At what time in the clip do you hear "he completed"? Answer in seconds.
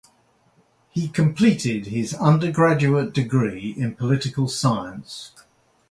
0.89-1.85